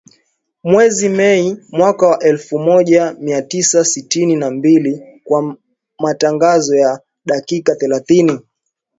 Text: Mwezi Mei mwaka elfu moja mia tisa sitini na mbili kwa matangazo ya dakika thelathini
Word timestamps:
Mwezi 0.63 1.09
Mei 1.09 1.57
mwaka 1.71 2.19
elfu 2.19 2.59
moja 2.59 3.13
mia 3.19 3.41
tisa 3.41 3.83
sitini 3.85 4.35
na 4.35 4.51
mbili 4.51 5.21
kwa 5.23 5.55
matangazo 5.99 6.75
ya 6.75 6.99
dakika 7.25 7.75
thelathini 7.75 8.39